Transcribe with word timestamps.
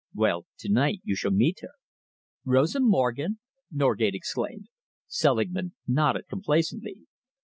Well, 0.15 0.47
to 0.57 0.71
night 0.71 1.01
you 1.03 1.15
shall 1.15 1.29
meet 1.29 1.59
her." 1.61 1.73
"Rosa 2.43 2.79
Morgen?" 2.79 3.37
Norgate 3.71 4.15
exclaimed. 4.15 4.67
Selingman 5.05 5.75
nodded 5.87 6.25
complacently. 6.27 7.01